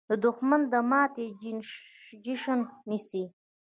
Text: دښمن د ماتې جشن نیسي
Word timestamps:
دښمن 0.23 0.61
د 0.71 0.73
ماتې 0.89 1.25
جشن 2.23 2.59
نیسي 2.89 3.23